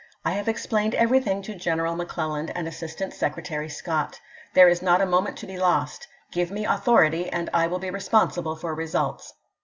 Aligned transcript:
I 0.25 0.31
have 0.31 0.47
explained 0.47 0.93
ch. 0.93 0.95
xviii. 0.95 1.03
everything 1.03 1.41
to 1.43 1.53
General 1.53 1.95
McClellan 1.95 2.49
and 2.49 2.67
Assistant 2.67 3.13
Secretary 3.13 3.69
Scott. 3.69 4.19
There 4.55 4.67
is 4.67 4.81
not 4.81 4.99
a 4.99 5.05
moment 5.05 5.37
to 5.37 5.45
be 5.45 5.57
lost, 5.59 6.07
^l^^t^^ 6.29 6.31
Give 6.31 6.49
me 6.49 6.65
authority, 6.65 7.29
and 7.29 7.51
I 7.53 7.67
will 7.67 7.77
be 7.77 7.91
responsible 7.91 8.55
for 8.55 8.73
mi^w^'n. 8.73 8.77
results." 8.79 9.33